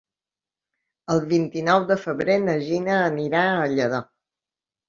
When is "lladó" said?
3.75-4.01